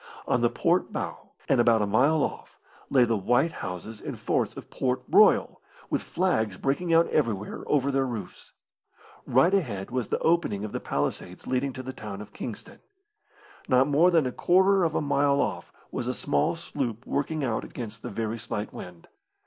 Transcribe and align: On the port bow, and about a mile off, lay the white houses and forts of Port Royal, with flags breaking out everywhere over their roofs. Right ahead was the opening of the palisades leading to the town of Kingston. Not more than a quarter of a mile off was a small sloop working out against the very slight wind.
On 0.27 0.41
the 0.41 0.49
port 0.49 0.91
bow, 0.91 1.29
and 1.47 1.61
about 1.61 1.83
a 1.83 1.85
mile 1.85 2.23
off, 2.23 2.57
lay 2.89 3.03
the 3.03 3.15
white 3.15 3.51
houses 3.51 4.01
and 4.01 4.19
forts 4.19 4.57
of 4.57 4.71
Port 4.71 5.03
Royal, 5.07 5.61
with 5.91 6.01
flags 6.01 6.57
breaking 6.57 6.91
out 6.91 7.07
everywhere 7.11 7.61
over 7.67 7.91
their 7.91 8.07
roofs. 8.07 8.51
Right 9.27 9.53
ahead 9.53 9.91
was 9.91 10.07
the 10.07 10.17
opening 10.17 10.65
of 10.65 10.71
the 10.71 10.79
palisades 10.79 11.45
leading 11.45 11.71
to 11.73 11.83
the 11.83 11.93
town 11.93 12.19
of 12.19 12.33
Kingston. 12.33 12.79
Not 13.67 13.87
more 13.87 14.09
than 14.09 14.25
a 14.25 14.31
quarter 14.31 14.83
of 14.83 14.95
a 14.95 15.01
mile 15.01 15.39
off 15.39 15.71
was 15.91 16.07
a 16.07 16.15
small 16.15 16.55
sloop 16.55 17.05
working 17.05 17.43
out 17.43 17.63
against 17.63 18.01
the 18.01 18.09
very 18.09 18.39
slight 18.39 18.73
wind. 18.73 19.07